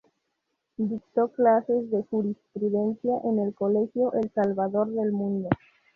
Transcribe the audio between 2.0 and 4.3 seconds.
jurisprudencia en el colegio